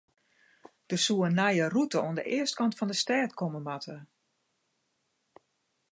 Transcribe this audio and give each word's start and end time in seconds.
Der 0.89 0.99
soe 1.03 1.25
in 1.27 1.35
nije 1.39 1.65
rûte 1.75 1.97
oan 2.01 2.17
de 2.17 2.23
eastkant 2.35 2.77
fan 2.77 2.89
de 2.91 2.95
stêd 3.03 3.29
komme 3.39 3.59
moatte. 3.67 3.95